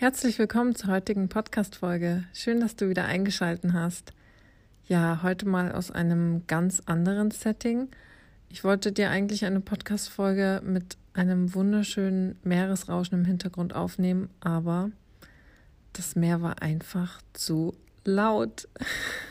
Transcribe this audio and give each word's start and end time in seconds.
Herzlich 0.00 0.38
willkommen 0.38 0.74
zur 0.74 0.92
heutigen 0.92 1.28
Podcast-Folge. 1.28 2.24
Schön, 2.32 2.58
dass 2.58 2.74
du 2.74 2.88
wieder 2.88 3.04
eingeschaltet 3.04 3.74
hast. 3.74 4.14
Ja, 4.86 5.22
heute 5.22 5.46
mal 5.46 5.72
aus 5.72 5.90
einem 5.90 6.46
ganz 6.46 6.80
anderen 6.86 7.30
Setting. 7.30 7.88
Ich 8.48 8.64
wollte 8.64 8.92
dir 8.92 9.10
eigentlich 9.10 9.44
eine 9.44 9.60
Podcast-Folge 9.60 10.62
mit 10.64 10.96
einem 11.12 11.54
wunderschönen 11.54 12.38
Meeresrauschen 12.44 13.18
im 13.18 13.24
Hintergrund 13.26 13.74
aufnehmen, 13.74 14.30
aber 14.40 14.90
das 15.92 16.16
Meer 16.16 16.40
war 16.40 16.62
einfach 16.62 17.20
zu 17.34 17.74
laut. 18.02 18.68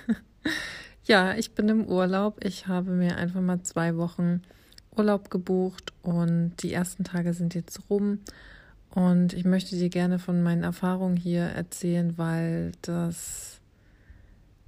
ja, 1.04 1.33
ich 1.33 1.55
bin 1.55 1.67
im 1.67 1.88
Urlaub. 1.88 2.45
Ich 2.45 2.67
habe 2.67 2.91
mir 2.91 3.17
einfach 3.17 3.41
mal 3.41 3.63
zwei 3.63 3.97
Wochen 3.97 4.43
Urlaub 4.95 5.31
gebucht 5.31 5.93
und 6.04 6.57
die 6.61 6.71
ersten 6.73 7.05
Tage 7.05 7.33
sind 7.33 7.55
jetzt 7.55 7.89
rum. 7.89 8.20
Und 8.94 9.34
ich 9.34 9.46
möchte 9.46 9.76
dir 9.76 9.90
gerne 9.90 10.20
von 10.20 10.42
meinen 10.42 10.64
Erfahrungen 10.64 11.16
hier 11.16 11.44
erzählen, 11.44 12.18
weil 12.18 12.71
das, 12.82 13.61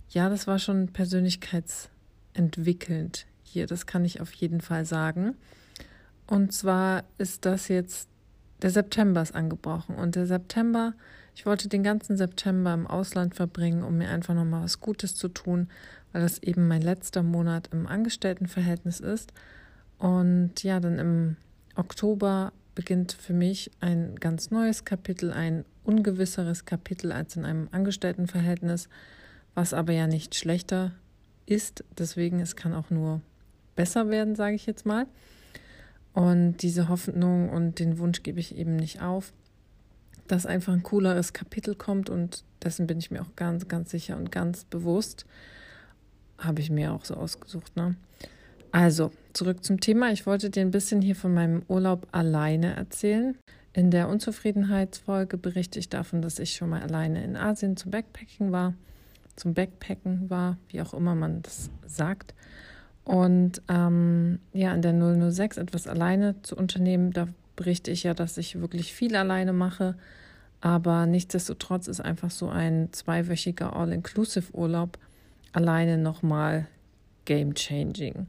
ja, 0.10 0.30
das 0.30 0.46
war 0.48 0.60
schon 0.60 0.90
persönlichkeitsentwickelnd 0.90 3.26
hier. 3.44 3.66
Das 3.68 3.88
kann 3.88 4.06
ich 4.06 4.22
auf 4.22 4.32
jeden 4.34 4.62
Fall 4.62 4.86
sagen. 4.86 5.36
Und 6.28 6.54
zwar 6.54 7.04
ist 7.18 7.46
das 7.46 7.68
jetzt, 7.68 8.08
der 8.62 8.70
September 8.70 9.24
ist 9.24 9.34
angebrochen. 9.34 9.96
Und 9.96 10.16
der 10.16 10.28
September, 10.28 10.94
ich 11.36 11.48
wollte 11.48 11.68
den 11.68 11.82
ganzen 11.84 12.16
September 12.16 12.74
im 12.74 12.86
Ausland 12.86 13.34
verbringen, 13.36 13.82
um 13.84 13.98
mir 13.98 14.10
einfach 14.10 14.36
nochmal 14.36 14.62
was 14.64 14.80
Gutes 14.80 15.16
zu 15.16 15.30
tun, 15.30 15.68
weil 16.12 16.22
das 16.22 16.44
eben 16.44 16.68
mein 16.68 16.84
letzter 16.84 17.24
Monat 17.24 17.70
im 17.72 17.88
Angestelltenverhältnis 17.88 19.00
ist. 19.00 19.34
Und 19.98 20.62
ja, 20.64 20.80
dann 20.80 21.00
im 21.00 21.38
Oktober 21.76 22.54
beginnt 22.76 23.14
für 23.14 23.34
mich 23.34 23.72
ein 23.80 24.16
ganz 24.16 24.52
neues 24.52 24.86
Kapitel, 24.86 25.32
ein 25.32 25.66
ungewisseres 25.84 26.66
Kapitel 26.66 27.12
als 27.12 27.36
in 27.36 27.46
einem 27.46 27.68
Angestelltenverhältnis, 27.72 28.90
was 29.56 29.74
aber 29.74 29.94
ja 29.94 30.08
nicht 30.08 30.36
schlechter 30.36 30.94
ist. 31.46 31.84
Deswegen, 31.98 32.40
es 32.40 32.56
kann 32.56 32.74
auch 32.74 32.90
nur 32.90 33.22
besser 33.76 34.10
werden, 34.10 34.36
sage 34.36 34.56
ich 34.56 34.66
jetzt 34.66 34.86
mal. 34.86 35.08
Und 36.14 36.58
diese 36.58 36.90
Hoffnung 36.90 37.50
und 37.50 37.80
den 37.80 37.98
Wunsch 37.98 38.24
gebe 38.24 38.40
ich 38.40 38.56
eben 38.56 38.76
nicht 38.76 39.02
auf, 39.02 39.34
dass 40.28 40.46
einfach 40.46 40.74
ein 40.74 40.84
cooleres 40.84 41.34
Kapitel 41.34 41.76
kommt 41.76 42.10
und 42.10 42.44
dessen 42.64 42.88
bin 42.88 43.00
ich 43.00 43.12
mir 43.12 43.22
auch 43.22 43.36
ganz, 43.36 43.68
ganz 43.68 43.92
sicher 43.92 44.18
und 44.18 44.32
ganz 44.32 44.66
bewusst. 44.66 45.26
Habe 46.38 46.62
ich 46.62 46.70
mir 46.70 46.94
auch 46.94 47.06
so 47.06 47.16
ausgesucht, 47.16 47.76
ne? 47.76 47.96
Also, 48.72 49.12
zurück 49.34 49.64
zum 49.64 49.80
Thema. 49.80 50.12
Ich 50.12 50.26
wollte 50.26 50.50
dir 50.50 50.62
ein 50.62 50.72
bisschen 50.72 51.02
hier 51.02 51.16
von 51.16 51.34
meinem 51.34 51.64
Urlaub 51.68 52.08
alleine 52.12 52.76
erzählen. 52.76 53.38
In 53.74 53.92
der 53.92 54.10
Unzufriedenheitsfolge 54.10 55.38
berichte 55.38 55.80
ich 55.80 55.90
davon, 55.90 56.22
dass 56.22 56.40
ich 56.40 56.54
schon 56.54 56.70
mal 56.70 56.82
alleine 56.82 57.24
in 57.24 57.36
Asien 57.36 57.78
zum 57.78 57.92
Backpacking 57.92 58.52
war, 58.52 58.74
zum 59.36 59.54
Backpacken 59.54 60.30
war, 60.30 60.58
wie 60.70 60.82
auch 60.82 60.94
immer 60.94 61.16
man 61.16 61.42
das 61.42 61.70
sagt. 61.86 62.34
Und 63.04 63.62
ähm, 63.68 64.40
ja, 64.54 64.74
in 64.74 64.82
der 64.82 64.94
006 65.32 65.58
etwas 65.58 65.88
alleine 65.88 66.42
zu 66.42 66.56
unternehmen, 66.56 67.12
da 67.12 67.28
berichte 67.56 67.92
ich 67.92 68.04
ja, 68.04 68.14
dass 68.14 68.38
ich 68.38 68.60
wirklich 68.60 68.94
viel 68.94 69.16
alleine 69.16 69.54
mache. 69.54 69.96
Aber 70.62 71.06
nichtsdestotrotz 71.08 71.88
ist 71.88 72.02
einfach 72.02 72.30
so 72.30 72.50
ein 72.50 72.90
zweiwöchiger 72.92 73.76
All-Inclusive-Urlaub 73.76 74.98
alleine 75.54 75.98
nochmal 75.98 76.68
game-changing. 77.26 78.28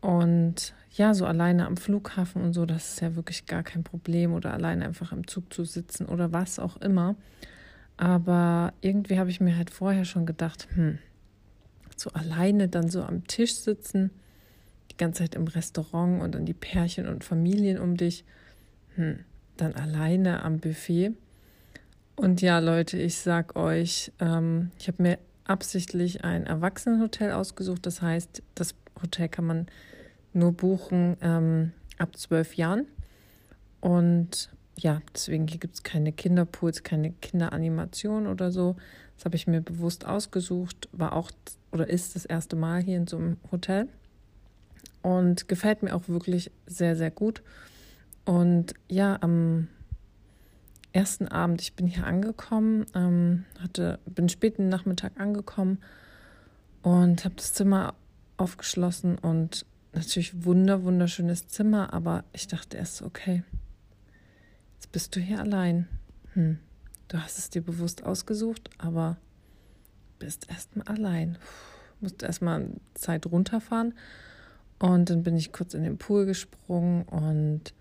Und 0.00 0.74
ja, 0.92 1.14
so 1.14 1.26
alleine 1.26 1.66
am 1.66 1.76
Flughafen 1.76 2.42
und 2.42 2.52
so, 2.52 2.66
das 2.66 2.92
ist 2.92 3.00
ja 3.00 3.16
wirklich 3.16 3.46
gar 3.46 3.62
kein 3.62 3.84
Problem 3.84 4.32
oder 4.32 4.52
alleine 4.52 4.84
einfach 4.84 5.12
im 5.12 5.26
Zug 5.26 5.52
zu 5.52 5.64
sitzen 5.64 6.06
oder 6.06 6.32
was 6.32 6.58
auch 6.58 6.76
immer. 6.78 7.16
Aber 7.96 8.72
irgendwie 8.80 9.18
habe 9.18 9.30
ich 9.30 9.40
mir 9.40 9.56
halt 9.56 9.70
vorher 9.70 10.04
schon 10.04 10.24
gedacht, 10.24 10.68
hm, 10.74 10.98
so 11.96 12.10
alleine 12.10 12.68
dann 12.68 12.88
so 12.88 13.02
am 13.02 13.26
Tisch 13.26 13.54
sitzen, 13.56 14.10
die 14.90 14.96
ganze 14.96 15.24
Zeit 15.24 15.34
im 15.34 15.48
Restaurant 15.48 16.22
und 16.22 16.34
dann 16.34 16.46
die 16.46 16.54
Pärchen 16.54 17.08
und 17.08 17.24
Familien 17.24 17.78
um 17.78 17.96
dich, 17.96 18.24
hm, 18.94 19.18
dann 19.56 19.74
alleine 19.74 20.44
am 20.44 20.58
Buffet. 20.58 21.12
Und 22.14 22.40
ja, 22.40 22.60
Leute, 22.60 22.98
ich 22.98 23.16
sag 23.16 23.56
euch, 23.56 24.12
ähm, 24.20 24.70
ich 24.78 24.88
habe 24.88 25.02
mir 25.02 25.18
absichtlich 25.44 26.24
ein 26.24 26.46
Erwachsenenhotel 26.46 27.32
ausgesucht. 27.32 27.86
Das 27.86 28.02
heißt, 28.02 28.42
das 28.54 28.74
Hotel 29.02 29.28
kann 29.28 29.46
man 29.46 29.66
nur 30.32 30.52
buchen 30.52 31.16
ähm, 31.20 31.72
ab 31.98 32.16
zwölf 32.16 32.54
Jahren. 32.54 32.86
Und 33.80 34.50
ja, 34.76 35.00
deswegen 35.14 35.46
gibt 35.46 35.74
es 35.74 35.82
keine 35.82 36.12
Kinderpools, 36.12 36.82
keine 36.82 37.12
Kinderanimation 37.12 38.26
oder 38.26 38.50
so. 38.52 38.76
Das 39.16 39.24
habe 39.24 39.36
ich 39.36 39.46
mir 39.46 39.60
bewusst 39.60 40.06
ausgesucht. 40.06 40.88
War 40.92 41.12
auch 41.12 41.30
oder 41.72 41.88
ist 41.88 42.14
das 42.14 42.24
erste 42.24 42.56
Mal 42.56 42.82
hier 42.82 42.96
in 42.96 43.06
so 43.06 43.16
einem 43.16 43.36
Hotel. 43.50 43.88
Und 45.02 45.48
gefällt 45.48 45.82
mir 45.82 45.94
auch 45.94 46.08
wirklich 46.08 46.50
sehr, 46.66 46.96
sehr 46.96 47.10
gut. 47.10 47.42
Und 48.24 48.74
ja, 48.88 49.18
am 49.20 49.68
ersten 50.92 51.28
Abend, 51.28 51.62
ich 51.62 51.74
bin 51.74 51.86
hier 51.86 52.06
angekommen, 52.06 52.86
ähm, 52.94 53.44
hatte, 53.60 53.98
bin 54.06 54.28
späten 54.28 54.68
Nachmittag 54.68 55.12
angekommen 55.18 55.78
und 56.82 57.24
habe 57.24 57.34
das 57.36 57.52
Zimmer 57.52 57.94
aufgeschlossen 58.38 59.18
und 59.18 59.66
natürlich 59.92 60.44
wunder, 60.44 60.82
wunderschönes 60.82 61.48
Zimmer, 61.48 61.92
aber 61.92 62.24
ich 62.32 62.46
dachte 62.46 62.76
erst, 62.76 63.02
okay, 63.02 63.42
jetzt 64.74 64.90
bist 64.92 65.14
du 65.14 65.20
hier 65.20 65.40
allein. 65.40 65.86
Hm, 66.32 66.58
du 67.08 67.18
hast 67.18 67.38
es 67.38 67.50
dir 67.50 67.62
bewusst 67.62 68.04
ausgesucht, 68.04 68.70
aber 68.78 69.18
bist 70.18 70.48
erstmal 70.50 70.86
allein. 70.88 71.34
Puh, 71.34 71.78
musste 72.00 72.26
erstmal 72.26 72.68
Zeit 72.94 73.26
runterfahren 73.26 73.94
und 74.78 75.10
dann 75.10 75.22
bin 75.22 75.36
ich 75.36 75.52
kurz 75.52 75.74
in 75.74 75.82
den 75.82 75.98
Pool 75.98 76.26
gesprungen 76.26 77.02
und 77.04 77.74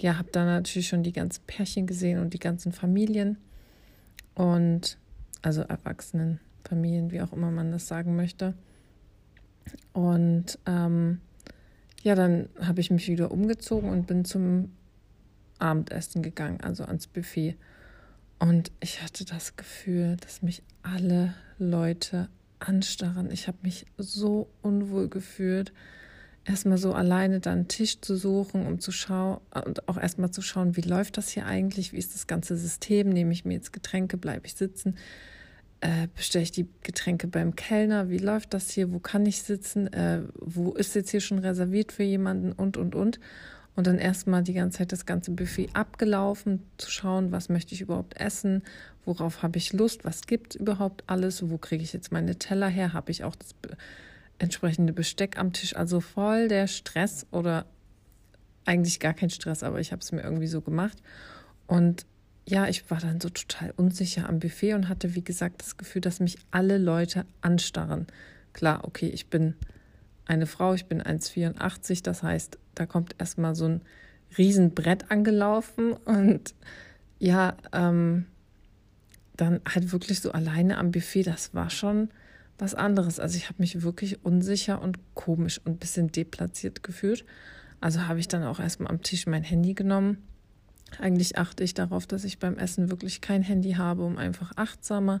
ja, 0.00 0.18
habe 0.18 0.28
dann 0.32 0.46
natürlich 0.46 0.88
schon 0.88 1.02
die 1.02 1.12
ganzen 1.12 1.42
Pärchen 1.46 1.86
gesehen 1.86 2.18
und 2.18 2.34
die 2.34 2.38
ganzen 2.38 2.72
Familien 2.72 3.38
und 4.34 4.98
also 5.42 5.62
Erwachsenen, 5.62 6.40
Familien, 6.64 7.10
wie 7.10 7.22
auch 7.22 7.32
immer 7.32 7.50
man 7.50 7.70
das 7.70 7.86
sagen 7.86 8.16
möchte. 8.16 8.54
Und 9.92 10.58
ähm, 10.66 11.20
ja, 12.02 12.14
dann 12.14 12.48
habe 12.60 12.80
ich 12.80 12.90
mich 12.90 13.08
wieder 13.08 13.30
umgezogen 13.30 13.88
und 13.88 14.06
bin 14.06 14.24
zum 14.24 14.72
Abendessen 15.58 16.22
gegangen, 16.22 16.60
also 16.60 16.84
ans 16.84 17.06
Buffet. 17.06 17.56
Und 18.38 18.72
ich 18.80 19.02
hatte 19.02 19.24
das 19.24 19.56
Gefühl, 19.56 20.16
dass 20.20 20.42
mich 20.42 20.62
alle 20.82 21.34
Leute 21.58 22.28
anstarren. 22.58 23.30
Ich 23.30 23.46
habe 23.46 23.58
mich 23.62 23.86
so 23.96 24.48
unwohl 24.62 25.08
gefühlt, 25.08 25.72
erstmal 26.44 26.76
so 26.76 26.92
alleine 26.92 27.40
dann 27.40 27.60
einen 27.60 27.68
Tisch 27.68 28.00
zu 28.00 28.16
suchen, 28.16 28.66
um 28.66 28.80
zu 28.80 28.92
schauen 28.92 29.40
und 29.64 29.88
auch 29.88 29.96
erstmal 29.96 30.30
zu 30.30 30.42
schauen, 30.42 30.76
wie 30.76 30.82
läuft 30.82 31.16
das 31.16 31.30
hier 31.30 31.46
eigentlich, 31.46 31.92
wie 31.92 31.98
ist 31.98 32.14
das 32.14 32.26
ganze 32.26 32.56
System, 32.56 33.08
nehme 33.08 33.32
ich 33.32 33.44
mir 33.44 33.54
jetzt 33.54 33.72
Getränke, 33.72 34.16
bleibe 34.18 34.46
ich 34.46 34.54
sitzen 34.54 34.96
äh, 35.84 36.08
bestelle 36.16 36.42
ich 36.42 36.50
die 36.50 36.66
Getränke 36.82 37.26
beim 37.26 37.56
Kellner, 37.56 38.08
wie 38.08 38.16
läuft 38.16 38.54
das 38.54 38.70
hier, 38.70 38.90
wo 38.90 39.00
kann 39.00 39.26
ich 39.26 39.42
sitzen, 39.42 39.92
äh, 39.92 40.22
wo 40.40 40.72
ist 40.72 40.94
jetzt 40.94 41.10
hier 41.10 41.20
schon 41.20 41.40
reserviert 41.40 41.92
für 41.92 42.04
jemanden? 42.04 42.52
Und, 42.52 42.78
und, 42.78 42.94
und. 42.94 43.20
Und 43.76 43.86
dann 43.86 43.98
erstmal 43.98 44.42
die 44.42 44.54
ganze 44.54 44.78
Zeit 44.78 44.92
das 44.92 45.04
ganze 45.04 45.32
Buffet 45.32 45.68
abgelaufen, 45.74 46.62
zu 46.78 46.90
schauen, 46.90 47.32
was 47.32 47.50
möchte 47.50 47.74
ich 47.74 47.82
überhaupt 47.82 48.18
essen, 48.18 48.62
worauf 49.04 49.42
habe 49.42 49.58
ich 49.58 49.74
Lust, 49.74 50.06
was 50.06 50.22
gibt 50.22 50.54
es 50.54 50.60
überhaupt 50.60 51.04
alles, 51.06 51.50
wo 51.50 51.58
kriege 51.58 51.82
ich 51.82 51.92
jetzt 51.92 52.12
meine 52.12 52.36
Teller 52.36 52.68
her, 52.68 52.94
habe 52.94 53.10
ich 53.10 53.22
auch 53.22 53.36
das 53.36 53.54
entsprechende 54.38 54.94
Besteck 54.94 55.38
am 55.38 55.52
Tisch. 55.52 55.76
Also 55.76 56.00
voll 56.00 56.48
der 56.48 56.66
Stress 56.66 57.26
oder 57.30 57.66
eigentlich 58.64 59.00
gar 59.00 59.12
kein 59.12 59.28
Stress, 59.28 59.62
aber 59.62 59.80
ich 59.80 59.92
habe 59.92 60.00
es 60.00 60.12
mir 60.12 60.22
irgendwie 60.22 60.46
so 60.46 60.62
gemacht. 60.62 60.96
Und 61.66 62.06
ja, 62.46 62.68
ich 62.68 62.90
war 62.90 62.98
dann 63.00 63.20
so 63.20 63.30
total 63.30 63.72
unsicher 63.76 64.28
am 64.28 64.38
Buffet 64.38 64.74
und 64.74 64.88
hatte, 64.88 65.14
wie 65.14 65.24
gesagt, 65.24 65.62
das 65.62 65.76
Gefühl, 65.76 66.02
dass 66.02 66.20
mich 66.20 66.36
alle 66.50 66.78
Leute 66.78 67.24
anstarren. 67.40 68.06
Klar, 68.52 68.84
okay, 68.84 69.08
ich 69.08 69.28
bin 69.28 69.54
eine 70.26 70.46
Frau, 70.46 70.74
ich 70.74 70.86
bin 70.86 71.02
1,84, 71.02 72.02
das 72.02 72.22
heißt, 72.22 72.58
da 72.74 72.86
kommt 72.86 73.16
erstmal 73.18 73.54
so 73.54 73.66
ein 73.66 73.80
Riesenbrett 74.36 75.10
angelaufen 75.10 75.92
und 75.92 76.54
ja, 77.18 77.56
ähm, 77.72 78.26
dann 79.36 79.60
halt 79.68 79.92
wirklich 79.92 80.20
so 80.20 80.32
alleine 80.32 80.78
am 80.78 80.92
Buffet, 80.92 81.24
das 81.24 81.54
war 81.54 81.70
schon 81.70 82.10
was 82.58 82.74
anderes. 82.74 83.18
Also 83.18 83.36
ich 83.36 83.48
habe 83.48 83.62
mich 83.62 83.82
wirklich 83.82 84.24
unsicher 84.24 84.80
und 84.80 84.98
komisch 85.14 85.60
und 85.64 85.72
ein 85.72 85.78
bisschen 85.78 86.12
deplatziert 86.12 86.82
gefühlt. 86.82 87.24
Also 87.80 88.06
habe 88.06 88.20
ich 88.20 88.28
dann 88.28 88.44
auch 88.44 88.60
erstmal 88.60 88.90
am 88.90 89.02
Tisch 89.02 89.26
mein 89.26 89.42
Handy 89.42 89.74
genommen 89.74 90.18
eigentlich 91.00 91.38
achte 91.38 91.64
ich 91.64 91.74
darauf, 91.74 92.06
dass 92.06 92.24
ich 92.24 92.38
beim 92.38 92.58
Essen 92.58 92.90
wirklich 92.90 93.20
kein 93.20 93.42
Handy 93.42 93.72
habe, 93.72 94.04
um 94.04 94.18
einfach 94.18 94.52
achtsamer 94.56 95.20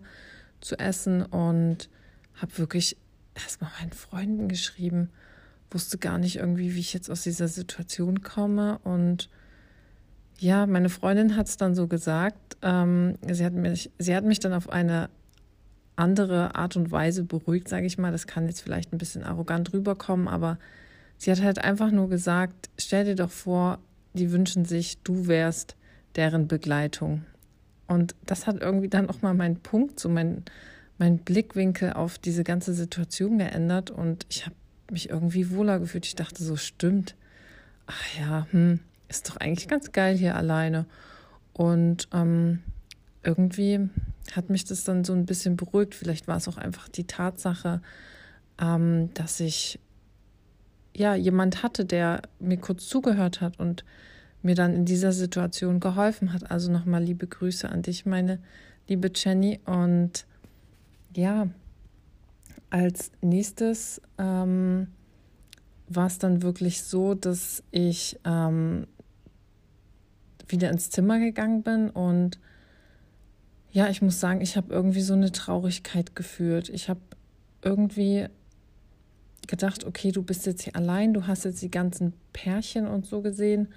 zu 0.60 0.78
essen 0.78 1.22
und 1.22 1.88
habe 2.40 2.58
wirklich 2.58 2.96
erstmal 3.34 3.70
meinen 3.80 3.92
Freunden 3.92 4.48
geschrieben, 4.48 5.10
wusste 5.70 5.98
gar 5.98 6.18
nicht 6.18 6.36
irgendwie, 6.36 6.74
wie 6.74 6.80
ich 6.80 6.94
jetzt 6.94 7.10
aus 7.10 7.22
dieser 7.22 7.48
Situation 7.48 8.22
komme 8.22 8.78
und 8.84 9.28
ja, 10.38 10.66
meine 10.66 10.88
Freundin 10.88 11.36
hat 11.36 11.48
es 11.48 11.56
dann 11.56 11.74
so 11.74 11.86
gesagt. 11.86 12.56
Ähm, 12.62 13.16
sie, 13.30 13.44
hat 13.44 13.52
mich, 13.52 13.90
sie 13.98 14.14
hat 14.14 14.24
mich 14.24 14.40
dann 14.40 14.52
auf 14.52 14.68
eine 14.68 15.08
andere 15.96 16.54
Art 16.54 16.76
und 16.76 16.90
Weise 16.90 17.24
beruhigt, 17.24 17.68
sage 17.68 17.86
ich 17.86 17.98
mal. 17.98 18.12
Das 18.12 18.26
kann 18.26 18.46
jetzt 18.46 18.60
vielleicht 18.60 18.92
ein 18.92 18.98
bisschen 18.98 19.22
arrogant 19.22 19.72
rüberkommen, 19.72 20.28
aber 20.28 20.58
sie 21.18 21.30
hat 21.30 21.42
halt 21.42 21.58
einfach 21.58 21.90
nur 21.90 22.08
gesagt, 22.08 22.68
stell 22.78 23.04
dir 23.04 23.14
doch 23.14 23.30
vor, 23.30 23.78
die 24.14 24.32
wünschen 24.32 24.64
sich, 24.64 24.98
du 25.02 25.26
wärst 25.26 25.76
deren 26.16 26.48
Begleitung. 26.48 27.24
Und 27.86 28.14
das 28.24 28.46
hat 28.46 28.60
irgendwie 28.60 28.88
dann 28.88 29.10
auch 29.10 29.22
mal 29.22 29.34
meinen 29.34 29.60
Punkt, 29.60 30.00
so 30.00 30.08
mein, 30.08 30.44
mein 30.98 31.18
Blickwinkel 31.18 31.92
auf 31.92 32.18
diese 32.18 32.44
ganze 32.44 32.72
Situation 32.72 33.38
geändert 33.38 33.90
und 33.90 34.26
ich 34.30 34.46
habe 34.46 34.56
mich 34.90 35.10
irgendwie 35.10 35.50
wohler 35.50 35.78
gefühlt. 35.78 36.06
Ich 36.06 36.14
dachte, 36.14 36.42
so 36.42 36.56
stimmt. 36.56 37.14
Ach 37.86 38.18
ja, 38.18 38.46
hm, 38.50 38.80
ist 39.08 39.28
doch 39.28 39.36
eigentlich 39.36 39.68
ganz 39.68 39.92
geil 39.92 40.16
hier 40.16 40.36
alleine. 40.36 40.86
Und 41.52 42.08
ähm, 42.12 42.60
irgendwie 43.22 43.88
hat 44.34 44.50
mich 44.50 44.64
das 44.64 44.84
dann 44.84 45.04
so 45.04 45.12
ein 45.12 45.26
bisschen 45.26 45.56
beruhigt. 45.56 45.94
Vielleicht 45.94 46.28
war 46.28 46.36
es 46.36 46.48
auch 46.48 46.56
einfach 46.56 46.88
die 46.88 47.06
Tatsache, 47.06 47.82
ähm, 48.60 49.12
dass 49.14 49.40
ich 49.40 49.78
ja 50.96 51.14
jemand 51.14 51.62
hatte, 51.62 51.84
der 51.84 52.22
mir 52.38 52.56
kurz 52.56 52.86
zugehört 52.86 53.40
hat 53.40 53.58
und 53.58 53.84
mir 54.42 54.54
dann 54.54 54.74
in 54.74 54.84
dieser 54.84 55.12
Situation 55.12 55.80
geholfen 55.80 56.32
hat. 56.32 56.50
Also 56.50 56.70
nochmal 56.70 57.02
liebe 57.02 57.26
Grüße 57.26 57.68
an 57.68 57.82
dich, 57.82 58.06
meine 58.06 58.38
liebe 58.86 59.10
Jenny. 59.14 59.60
Und 59.64 60.26
ja, 61.14 61.48
als 62.70 63.10
nächstes 63.22 64.00
ähm, 64.18 64.88
war 65.88 66.06
es 66.06 66.18
dann 66.18 66.42
wirklich 66.42 66.82
so, 66.82 67.14
dass 67.14 67.62
ich 67.70 68.18
ähm, 68.24 68.86
wieder 70.46 70.70
ins 70.70 70.90
Zimmer 70.90 71.18
gegangen 71.18 71.62
bin 71.62 71.90
und 71.90 72.38
ja, 73.74 73.88
ich 73.88 74.02
muss 74.02 74.20
sagen, 74.20 74.40
ich 74.40 74.56
habe 74.56 74.72
irgendwie 74.72 75.00
so 75.00 75.14
eine 75.14 75.32
Traurigkeit 75.32 76.14
gefühlt. 76.14 76.68
Ich 76.68 76.88
habe 76.88 77.00
irgendwie 77.60 78.28
gedacht, 79.48 79.84
okay, 79.84 80.12
du 80.12 80.22
bist 80.22 80.46
jetzt 80.46 80.62
hier 80.62 80.76
allein, 80.76 81.14
du 81.14 81.26
hast 81.26 81.44
jetzt 81.44 81.62
die 81.62 81.70
ganzen 81.70 82.12
Pärchen 82.32 82.86
und 82.86 83.06
so 83.06 83.22
gesehen 83.22 83.68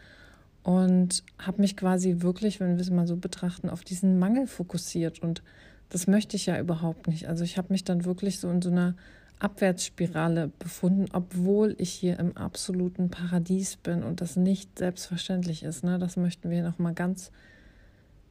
und 0.63 1.23
habe 1.39 1.61
mich 1.61 1.77
quasi 1.77 2.17
wirklich, 2.19 2.59
wenn 2.59 2.75
wir 2.75 2.81
es 2.81 2.89
mal 2.89 3.07
so 3.07 3.15
betrachten, 3.15 3.69
auf 3.69 3.83
diesen 3.83 4.19
Mangel 4.19 4.47
fokussiert 4.47 5.19
und 5.19 5.41
das 5.89 6.07
möchte 6.07 6.35
ich 6.35 6.47
ja 6.47 6.59
überhaupt 6.59 7.07
nicht. 7.07 7.27
Also 7.27 7.43
ich 7.43 7.57
habe 7.57 7.71
mich 7.71 7.83
dann 7.83 8.03
wirklich 8.05 8.39
so 8.39 8.49
in 8.49 8.61
so 8.61 8.69
einer 8.69 8.95
Abwärtsspirale 9.39 10.51
befunden, 10.59 11.05
obwohl 11.13 11.75
ich 11.77 11.91
hier 11.91 12.19
im 12.19 12.35
absoluten 12.35 13.09
Paradies 13.09 13.77
bin 13.77 14.03
und 14.03 14.19
das 14.19 14.35
nicht 14.35 14.77
selbstverständlich 14.79 15.63
ist. 15.63 15.83
Ne? 15.83 15.99
Das 15.99 16.17
möchten 16.17 16.49
wir 16.49 16.63
noch 16.63 16.79
mal 16.79 16.93
ganz 16.93 17.31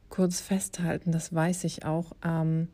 kurz 0.09 0.41
festhalten. 0.41 1.11
Das 1.11 1.33
weiß 1.33 1.63
ich 1.63 1.85
auch. 1.85 2.11
Ähm, 2.23 2.67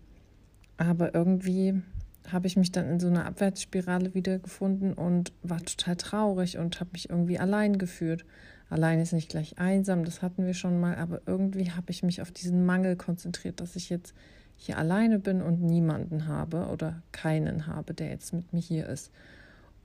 aber 0.78 1.14
irgendwie 1.14 1.82
habe 2.32 2.48
ich 2.48 2.56
mich 2.56 2.72
dann 2.72 2.90
in 2.90 3.00
so 3.00 3.08
einer 3.08 3.26
Abwärtsspirale 3.26 4.14
wiedergefunden 4.14 4.94
und 4.94 5.34
war 5.42 5.60
total 5.60 5.96
traurig 5.96 6.58
und 6.58 6.80
habe 6.80 6.92
mich 6.94 7.10
irgendwie 7.10 7.40
allein 7.40 7.78
gefühlt. 7.78 8.26
Allein 8.70 9.00
ist 9.00 9.14
nicht 9.14 9.30
gleich 9.30 9.60
einsam, 9.60 10.06
das 10.06 10.22
hatten 10.22 10.46
wir 10.46 10.54
schon 10.54 10.80
mal, 10.80 10.96
aber 10.96 11.22
irgendwie 11.26 11.72
habe 11.72 11.92
ich 11.92 12.02
mich 12.02 12.22
auf 12.22 12.32
diesen 12.32 12.66
Mangel 12.66 12.96
konzentriert, 12.96 13.60
dass 13.60 13.76
ich 13.76 13.90
jetzt 13.90 14.14
hier 14.56 14.78
alleine 14.78 15.20
bin 15.20 15.42
und 15.42 15.62
niemanden 15.62 16.28
habe 16.28 16.68
oder 16.68 17.02
keinen 17.12 17.68
habe, 17.68 17.94
der 17.94 18.10
jetzt 18.10 18.34
mit 18.34 18.54
mir 18.54 18.62
hier 18.62 18.88
ist. 18.88 19.12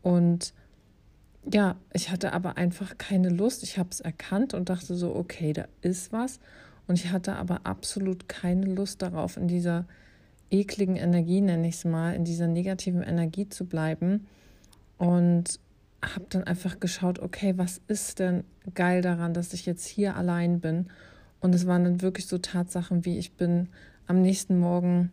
Und 0.03 0.55
ja, 1.53 1.77
ich 1.93 2.11
hatte 2.11 2.33
aber 2.33 2.57
einfach 2.57 2.99
keine 2.99 3.31
Lust. 3.31 3.63
Ich 3.63 3.79
habe 3.79 3.89
es 3.91 4.01
erkannt 4.01 4.55
und 4.55 4.69
dachte 4.69 4.95
so, 4.95 5.15
okay, 5.15 5.53
da 5.53 5.67
ist 5.81 6.13
was. 6.13 6.41
Und 6.87 6.99
ich 6.99 7.11
hatte 7.11 7.37
aber 7.37 7.61
absolut 7.65 8.29
keine 8.29 8.67
Lust 8.67 9.03
darauf, 9.03 9.37
in 9.37 9.49
dieser 9.49 9.87
ekligen 10.51 10.97
Energie, 10.97 11.41
nenne 11.41 11.69
ich 11.69 11.77
es 11.77 11.85
mal, 11.85 12.15
in 12.15 12.25
dieser 12.25 12.47
negativen 12.47 13.03
Energie 13.03 13.49
zu 13.49 13.67
bleiben. 13.67 14.27
Und 14.97 15.61
habe 16.03 16.27
dann 16.29 16.45
einfach 16.45 16.81
geschaut, 16.81 17.19
okay, 17.19 17.55
was 17.57 17.81
ist 17.89 18.19
denn 18.19 18.45
geil 18.75 19.03
daran, 19.03 19.35
dass 19.35 19.53
ich 19.53 19.67
jetzt 19.67 19.87
hier 19.87 20.17
allein 20.17 20.61
bin? 20.61 20.87
Und 21.41 21.55
es 21.55 21.67
waren 21.67 21.85
dann 21.85 22.03
wirklich 22.03 22.27
so 22.27 22.39
Tatsachen 22.39 23.05
wie, 23.05 23.19
ich 23.19 23.33
bin 23.33 23.69
am 24.07 24.23
nächsten 24.23 24.59
Morgen 24.59 25.11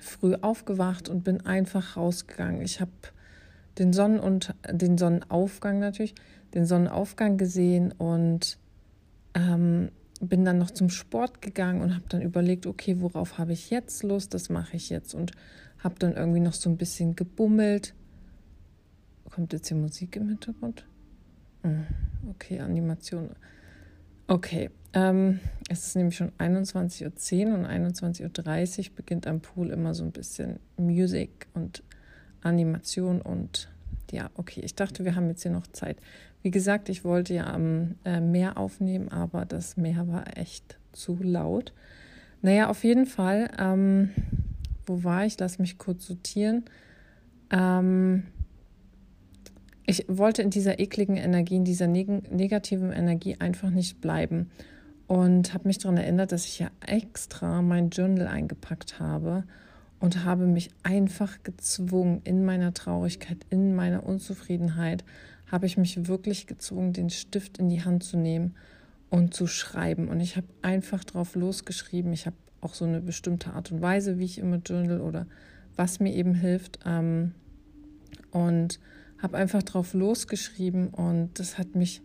früh 0.00 0.34
aufgewacht 0.40 1.08
und 1.08 1.24
bin 1.24 1.44
einfach 1.44 1.96
rausgegangen. 1.96 2.62
Ich 2.62 2.80
habe 2.80 2.92
den 3.78 3.92
Sonnenunter 3.92 4.54
den 4.70 4.98
Sonnenaufgang 4.98 5.80
natürlich, 5.80 6.14
den 6.54 6.66
Sonnenaufgang 6.66 7.36
gesehen 7.36 7.92
und 7.92 8.58
ähm, 9.34 9.90
bin 10.20 10.44
dann 10.44 10.58
noch 10.58 10.70
zum 10.70 10.90
Sport 10.90 11.42
gegangen 11.42 11.82
und 11.82 11.94
habe 11.94 12.04
dann 12.08 12.22
überlegt, 12.22 12.66
okay, 12.66 13.00
worauf 13.00 13.38
habe 13.38 13.52
ich 13.52 13.70
jetzt 13.70 14.02
Lust? 14.02 14.34
Das 14.34 14.48
mache 14.48 14.76
ich 14.76 14.90
jetzt 14.90 15.14
und 15.14 15.32
habe 15.78 15.96
dann 15.98 16.14
irgendwie 16.14 16.40
noch 16.40 16.52
so 16.52 16.70
ein 16.70 16.76
bisschen 16.76 17.16
gebummelt. 17.16 17.94
Kommt 19.30 19.52
jetzt 19.52 19.68
hier 19.68 19.76
Musik 19.76 20.16
im 20.16 20.28
Hintergrund? 20.28 20.86
Hm, 21.62 21.86
okay, 22.30 22.60
Animation. 22.60 23.30
Okay, 24.26 24.70
ähm, 24.94 25.40
es 25.68 25.88
ist 25.88 25.96
nämlich 25.96 26.16
schon 26.16 26.30
21.10 26.38 27.48
Uhr 27.48 27.54
und 27.54 27.66
21.30 27.66 28.90
Uhr 28.90 28.96
beginnt 28.96 29.26
am 29.26 29.40
Pool 29.40 29.70
immer 29.70 29.92
so 29.92 30.04
ein 30.04 30.12
bisschen 30.12 30.60
Musik 30.76 31.48
und 31.52 31.82
Animation 32.40 33.20
und 33.20 33.68
ja, 34.12 34.30
okay, 34.34 34.60
ich 34.60 34.74
dachte, 34.74 35.04
wir 35.04 35.16
haben 35.16 35.28
jetzt 35.28 35.42
hier 35.42 35.50
noch 35.50 35.66
Zeit. 35.66 35.98
Wie 36.44 36.50
gesagt, 36.50 36.90
ich 36.90 37.04
wollte 37.04 37.32
ja 37.32 37.46
am 37.46 37.94
äh, 38.04 38.20
Meer 38.20 38.58
aufnehmen, 38.58 39.08
aber 39.08 39.46
das 39.46 39.78
Meer 39.78 40.06
war 40.08 40.36
echt 40.36 40.78
zu 40.92 41.16
laut. 41.22 41.72
Naja, 42.42 42.68
auf 42.68 42.84
jeden 42.84 43.06
Fall, 43.06 43.50
ähm, 43.58 44.10
wo 44.84 45.02
war 45.04 45.24
ich? 45.24 45.38
Lass 45.40 45.58
mich 45.58 45.78
kurz 45.78 46.06
sortieren. 46.06 46.66
Ähm, 47.48 48.24
ich 49.86 50.04
wollte 50.06 50.42
in 50.42 50.50
dieser 50.50 50.80
ekligen 50.80 51.16
Energie, 51.16 51.56
in 51.56 51.64
dieser 51.64 51.86
neg 51.86 52.30
negativen 52.30 52.92
Energie 52.92 53.36
einfach 53.38 53.70
nicht 53.70 54.02
bleiben 54.02 54.50
und 55.06 55.54
habe 55.54 55.66
mich 55.66 55.78
daran 55.78 55.96
erinnert, 55.96 56.30
dass 56.30 56.44
ich 56.44 56.58
ja 56.58 56.70
extra 56.86 57.62
mein 57.62 57.88
Journal 57.88 58.26
eingepackt 58.26 59.00
habe 59.00 59.44
und 59.98 60.26
habe 60.26 60.46
mich 60.46 60.68
einfach 60.82 61.42
gezwungen, 61.42 62.20
in 62.24 62.44
meiner 62.44 62.74
Traurigkeit, 62.74 63.38
in 63.48 63.74
meiner 63.74 64.04
Unzufriedenheit, 64.04 65.06
habe 65.50 65.66
ich 65.66 65.76
mich 65.76 66.06
wirklich 66.08 66.46
gezwungen, 66.46 66.92
den 66.92 67.10
Stift 67.10 67.58
in 67.58 67.68
die 67.68 67.84
Hand 67.84 68.02
zu 68.04 68.16
nehmen 68.16 68.54
und 69.10 69.34
zu 69.34 69.46
schreiben. 69.46 70.08
Und 70.08 70.20
ich 70.20 70.36
habe 70.36 70.46
einfach 70.62 71.04
drauf 71.04 71.34
losgeschrieben. 71.34 72.12
Ich 72.12 72.26
habe 72.26 72.36
auch 72.60 72.74
so 72.74 72.84
eine 72.84 73.00
bestimmte 73.00 73.52
Art 73.52 73.70
und 73.70 73.80
Weise, 73.80 74.18
wie 74.18 74.24
ich 74.24 74.38
immer 74.38 74.56
journal 74.56 75.00
oder 75.00 75.26
was 75.76 76.00
mir 76.00 76.12
eben 76.12 76.34
hilft. 76.34 76.80
Ähm, 76.86 77.32
und 78.30 78.80
habe 79.22 79.36
einfach 79.38 79.62
drauf 79.62 79.94
losgeschrieben 79.94 80.88
und 80.88 81.38
das 81.38 81.56
hat 81.56 81.74
mich 81.74 82.02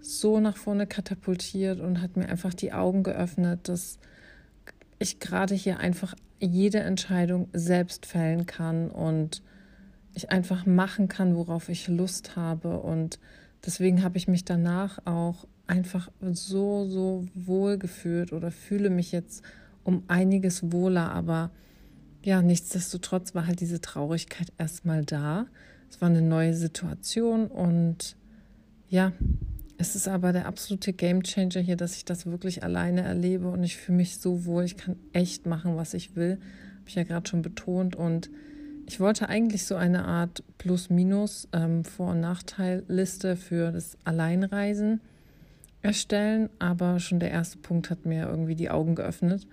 so 0.00 0.40
nach 0.40 0.56
vorne 0.56 0.86
katapultiert 0.86 1.80
und 1.80 2.02
hat 2.02 2.16
mir 2.16 2.28
einfach 2.28 2.54
die 2.54 2.72
Augen 2.72 3.02
geöffnet, 3.02 3.68
dass 3.68 3.98
ich 4.98 5.20
gerade 5.20 5.54
hier 5.54 5.78
einfach 5.78 6.14
jede 6.38 6.80
Entscheidung 6.80 7.48
selbst 7.52 8.04
fällen 8.04 8.46
kann 8.46 8.90
und 8.90 9.42
ich 10.14 10.30
einfach 10.30 10.66
machen 10.66 11.08
kann, 11.08 11.36
worauf 11.36 11.68
ich 11.68 11.88
Lust 11.88 12.36
habe. 12.36 12.80
Und 12.80 13.18
deswegen 13.64 14.02
habe 14.02 14.18
ich 14.18 14.28
mich 14.28 14.44
danach 14.44 14.98
auch 15.06 15.46
einfach 15.66 16.10
so, 16.20 16.86
so 16.86 17.26
wohl 17.34 17.78
gefühlt 17.78 18.32
oder 18.32 18.50
fühle 18.50 18.90
mich 18.90 19.12
jetzt 19.12 19.42
um 19.84 20.02
einiges 20.08 20.72
wohler. 20.72 21.12
Aber 21.12 21.50
ja, 22.22 22.42
nichtsdestotrotz 22.42 23.34
war 23.34 23.46
halt 23.46 23.60
diese 23.60 23.80
Traurigkeit 23.80 24.52
erstmal 24.58 25.04
da. 25.04 25.46
Es 25.88 26.00
war 26.00 26.08
eine 26.08 26.22
neue 26.22 26.54
Situation 26.54 27.46
und 27.46 28.16
ja, 28.88 29.12
es 29.78 29.96
ist 29.96 30.08
aber 30.08 30.32
der 30.32 30.46
absolute 30.46 30.92
Gamechanger 30.92 31.60
hier, 31.60 31.76
dass 31.76 31.96
ich 31.96 32.04
das 32.04 32.26
wirklich 32.26 32.62
alleine 32.62 33.00
erlebe 33.00 33.48
und 33.48 33.64
ich 33.64 33.78
fühle 33.78 33.96
mich 33.96 34.18
so 34.18 34.44
wohl. 34.44 34.64
Ich 34.64 34.76
kann 34.76 34.96
echt 35.14 35.46
machen, 35.46 35.76
was 35.76 35.94
ich 35.94 36.16
will. 36.16 36.32
Habe 36.32 36.88
ich 36.88 36.96
ja 36.96 37.04
gerade 37.04 37.26
schon 37.26 37.40
betont. 37.40 37.96
Und 37.96 38.28
ich 38.90 38.98
wollte 38.98 39.28
eigentlich 39.28 39.66
so 39.66 39.76
eine 39.76 40.04
Art 40.04 40.42
Plus-Minus, 40.58 41.46
ähm, 41.52 41.84
Vor- 41.84 42.10
und 42.10 42.18
Nachteilliste 42.18 43.36
für 43.36 43.70
das 43.70 43.96
Alleinreisen 44.02 45.00
erstellen. 45.80 46.50
Aber 46.58 46.98
schon 46.98 47.20
der 47.20 47.30
erste 47.30 47.58
Punkt 47.58 47.88
hat 47.88 48.04
mir 48.04 48.26
irgendwie 48.26 48.56
die 48.56 48.68
Augen 48.68 48.96
geöffnet. 48.96 49.46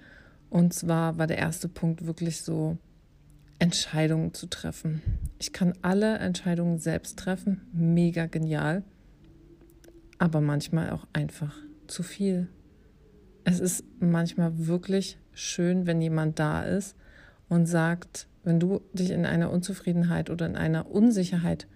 Und 0.49 0.73
zwar 0.73 1.19
war 1.19 1.27
der 1.27 1.37
erste 1.37 1.69
Punkt 1.69 2.07
wirklich 2.07 2.41
so, 2.41 2.79
Entscheidungen 3.59 4.33
zu 4.33 4.47
treffen. 4.47 5.03
Ich 5.37 5.53
kann 5.53 5.75
alle 5.83 6.17
Entscheidungen 6.17 6.79
selbst 6.79 7.19
treffen, 7.19 7.61
mega 7.71 8.25
genial, 8.25 8.81
aber 10.17 10.41
manchmal 10.41 10.89
auch 10.89 11.05
einfach 11.13 11.55
zu 11.85 12.01
viel. 12.01 12.47
Es 13.43 13.59
ist 13.59 13.83
manchmal 13.99 14.65
wirklich 14.65 15.19
schön, 15.31 15.85
wenn 15.85 16.01
jemand 16.01 16.39
da 16.39 16.63
ist 16.63 16.95
und 17.49 17.67
sagt, 17.67 18.27
wenn 18.47 18.61
du 18.61 18.81
dich 18.93 19.11
in 19.11 19.25
einer 19.25 19.51
Unzufriedenheit 19.51 20.29
oder 20.29 20.45
in 20.45 20.55
einer 20.55 20.89
Unsicherheit 20.89 21.67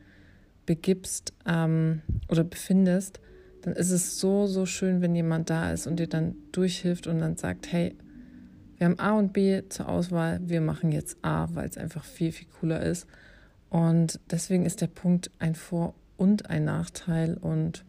begibst 0.66 1.34
ähm, 1.46 2.02
oder 2.30 2.46
befindest, 2.46 3.20
dann 3.62 3.74
ist 3.74 3.92
es 3.92 4.20
so, 4.20 4.48
so 4.48 4.66
schön, 4.66 5.02
wenn 5.02 5.14
jemand 5.14 5.50
da 5.50 5.74
ist 5.74 5.86
und 5.86 5.98
dir 5.98 6.08
dann 6.08 6.36
durchhilft 6.54 7.08
und 7.08 7.20
dann 7.20 7.36
sagt, 7.36 7.72
hey, 7.74 7.94
wir 8.78 8.86
haben 8.86 9.00
A 9.00 9.12
und 9.12 9.34
B 9.34 9.64
zur 9.68 9.90
Auswahl, 9.90 10.40
wir 10.46 10.62
machen 10.62 10.94
jetzt 10.94 11.18
A, 11.24 11.50
weil 11.54 11.68
es 11.68 11.78
einfach 11.78 12.06
viel, 12.06 12.32
viel 12.32 12.48
cooler 12.60 12.82
ist. 12.82 13.06
Und 13.70 14.22
deswegen 14.32 14.66
ist 14.66 14.80
der 14.80 14.88
Punkt 14.88 15.30
ein 15.40 15.56
Vor- 15.56 15.94
und 16.16 16.50
ein 16.50 16.64
Nachteil. 16.64 17.36
Und 17.36 17.84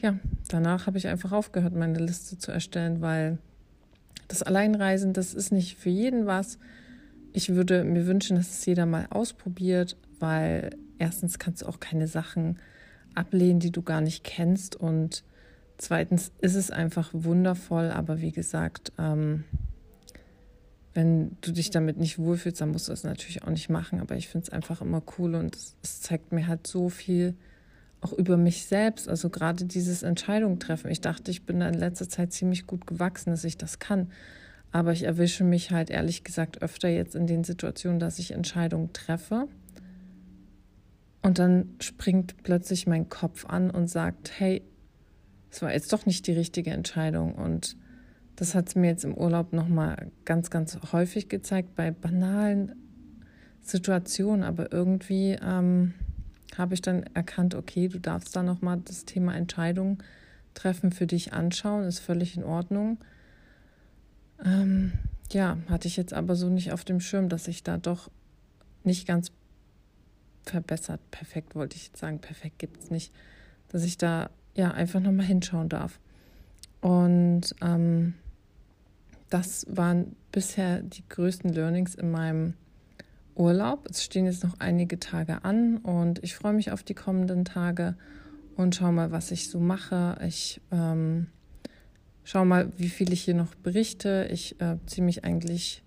ja, 0.00 0.18
danach 0.48 0.86
habe 0.86 0.96
ich 0.96 1.08
einfach 1.08 1.32
aufgehört, 1.32 1.74
meine 1.74 1.98
Liste 1.98 2.38
zu 2.38 2.52
erstellen, 2.52 3.02
weil 3.02 3.36
das 4.28 4.42
Alleinreisen, 4.42 5.12
das 5.12 5.34
ist 5.34 5.52
nicht 5.52 5.76
für 5.76 5.90
jeden 5.90 6.24
was. 6.24 6.58
Ich 7.32 7.54
würde 7.54 7.84
mir 7.84 8.06
wünschen, 8.06 8.36
dass 8.36 8.50
es 8.50 8.66
jeder 8.66 8.86
mal 8.86 9.06
ausprobiert, 9.10 9.96
weil 10.18 10.70
erstens 10.98 11.38
kannst 11.38 11.62
du 11.62 11.66
auch 11.66 11.80
keine 11.80 12.06
Sachen 12.06 12.58
ablehnen, 13.14 13.60
die 13.60 13.70
du 13.70 13.82
gar 13.82 14.00
nicht 14.00 14.24
kennst. 14.24 14.76
Und 14.76 15.24
zweitens 15.78 16.32
ist 16.40 16.54
es 16.54 16.70
einfach 16.70 17.10
wundervoll, 17.12 17.90
aber 17.90 18.20
wie 18.20 18.32
gesagt, 18.32 18.92
ähm, 18.98 19.44
wenn 20.92 21.36
du 21.40 21.52
dich 21.52 21.70
damit 21.70 21.98
nicht 21.98 22.18
wohlfühlst, 22.18 22.60
dann 22.60 22.72
musst 22.72 22.88
du 22.88 22.92
es 22.92 23.04
natürlich 23.04 23.42
auch 23.42 23.50
nicht 23.50 23.70
machen. 23.70 24.00
Aber 24.00 24.16
ich 24.16 24.28
finde 24.28 24.46
es 24.46 24.52
einfach 24.52 24.80
immer 24.80 25.02
cool 25.18 25.34
und 25.36 25.54
es, 25.54 25.76
es, 25.82 26.00
zeigt 26.00 26.32
mir 26.32 26.46
halt 26.46 26.66
so 26.66 26.88
viel 26.88 27.34
auch 28.00 28.12
über 28.12 28.36
mich 28.36 28.66
selbst. 28.66 29.08
Also 29.08 29.30
gerade 29.30 29.64
dieses 29.64 30.02
Entscheidung 30.02 30.58
treffen. 30.58 30.90
Ich 30.90 31.00
dachte, 31.00 31.30
ich 31.30 31.46
bin 31.46 31.60
da 31.60 31.68
in 31.68 31.74
letzter 31.74 32.08
Zeit 32.08 32.32
ziemlich 32.32 32.66
gut 32.66 32.86
gewachsen, 32.86 33.30
dass 33.30 33.44
ich 33.44 33.56
das 33.56 33.78
kann. 33.78 34.10
Aber 34.72 34.92
ich 34.92 35.02
erwische 35.02 35.44
mich 35.44 35.70
halt 35.70 35.90
ehrlich 35.90 36.22
gesagt 36.24 36.62
öfter 36.62 36.88
jetzt 36.88 37.14
in 37.14 37.26
den 37.26 37.44
Situationen, 37.44 37.98
dass 37.98 38.18
ich 38.18 38.32
Entscheidungen 38.32 38.92
treffe 38.92 39.48
und 41.22 41.38
dann 41.38 41.74
springt 41.80 42.42
plötzlich 42.42 42.86
mein 42.86 43.08
Kopf 43.08 43.44
an 43.46 43.70
und 43.70 43.88
sagt, 43.88 44.32
hey, 44.38 44.62
es 45.50 45.62
war 45.62 45.72
jetzt 45.72 45.92
doch 45.92 46.06
nicht 46.06 46.26
die 46.26 46.32
richtige 46.32 46.70
Entscheidung. 46.70 47.34
Und 47.34 47.76
das 48.36 48.54
hat 48.54 48.68
es 48.68 48.74
mir 48.74 48.88
jetzt 48.88 49.04
im 49.04 49.14
Urlaub 49.14 49.52
nochmal 49.52 50.10
ganz, 50.24 50.50
ganz 50.50 50.78
häufig 50.92 51.28
gezeigt, 51.28 51.74
bei 51.74 51.90
banalen 51.90 52.74
Situationen. 53.60 54.44
Aber 54.44 54.72
irgendwie 54.72 55.36
ähm, 55.42 55.94
habe 56.56 56.74
ich 56.74 56.80
dann 56.80 57.02
erkannt, 57.14 57.54
okay, 57.54 57.88
du 57.88 57.98
darfst 57.98 58.34
da 58.34 58.42
nochmal 58.42 58.80
das 58.84 59.04
Thema 59.04 59.36
Entscheidung 59.36 60.02
treffen 60.54 60.90
für 60.90 61.06
dich 61.06 61.32
anschauen, 61.32 61.84
ist 61.84 62.00
völlig 62.00 62.36
in 62.36 62.44
Ordnung. 62.44 62.98
Ähm, 64.44 64.92
ja, 65.32 65.58
hatte 65.68 65.88
ich 65.88 65.96
jetzt 65.96 66.12
aber 66.12 66.36
so 66.36 66.48
nicht 66.48 66.72
auf 66.72 66.84
dem 66.84 67.00
Schirm, 67.00 67.28
dass 67.28 67.48
ich 67.48 67.62
da 67.62 67.76
doch 67.76 68.10
nicht 68.84 69.06
ganz 69.06 69.32
verbessert. 70.44 71.00
Perfekt 71.10 71.54
wollte 71.54 71.76
ich 71.76 71.86
jetzt 71.86 71.98
sagen, 71.98 72.18
perfekt 72.18 72.58
gibt 72.58 72.82
es 72.82 72.90
nicht. 72.90 73.12
Dass 73.68 73.84
ich 73.84 73.98
da 73.98 74.30
ja 74.54 74.72
einfach 74.72 75.00
nochmal 75.00 75.26
hinschauen 75.26 75.68
darf. 75.68 76.00
Und 76.80 77.54
ähm, 77.60 78.14
das 79.28 79.66
waren 79.68 80.16
bisher 80.32 80.82
die 80.82 81.04
größten 81.08 81.52
Learnings 81.52 81.94
in 81.94 82.10
meinem 82.10 82.54
Urlaub. 83.36 83.88
Es 83.88 84.04
stehen 84.04 84.26
jetzt 84.26 84.44
noch 84.44 84.58
einige 84.58 84.98
Tage 84.98 85.44
an 85.44 85.78
und 85.78 86.22
ich 86.24 86.34
freue 86.34 86.52
mich 86.52 86.72
auf 86.72 86.82
die 86.82 86.94
kommenden 86.94 87.44
Tage 87.44 87.96
und 88.56 88.74
schaue 88.74 88.92
mal, 88.92 89.12
was 89.12 89.30
ich 89.30 89.48
so 89.48 89.60
mache. 89.60 90.18
Ich 90.26 90.60
ähm, 90.72 91.28
schaue 92.30 92.46
mal, 92.46 92.72
wie 92.76 92.88
viel 92.88 93.12
ich 93.12 93.22
hier 93.22 93.34
noch 93.34 93.56
berichte. 93.56 94.28
Ich 94.30 94.60
äh, 94.60 94.76
ziehe 94.86 95.04
mich 95.04 95.24
eigentlich 95.24 95.82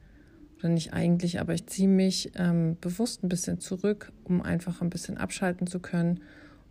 oder 0.60 0.70
nicht 0.70 0.92
eigentlich, 0.92 1.40
aber 1.40 1.54
ich 1.54 1.68
ziehe 1.68 1.88
mich 1.88 2.32
ähm, 2.36 2.78
bewusst 2.82 3.24
ein 3.24 3.30
bisschen 3.30 3.62
zurück, 3.62 4.12
um 4.26 4.42
einfach 4.42 4.82
ein 4.82 4.90
bisschen 4.90 5.18
abschalten 5.18 5.68
zu 5.68 5.80
können. 5.80 6.20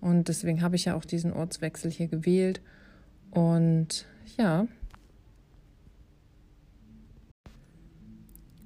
Und 0.00 0.29
deswegen 0.29 0.61
habe 0.61 0.76
ich 0.76 0.85
ja 0.85 0.95
auch 0.95 1.07
diesen 1.07 1.33
Ortswechsel 1.33 1.91
hier 1.91 2.09
gewählt. 2.09 2.61
Und 3.31 4.05
ja. 4.37 4.67